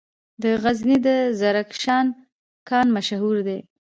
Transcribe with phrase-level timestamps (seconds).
[0.41, 2.05] د غزني د زرکشان
[2.69, 3.59] کان مشهور دی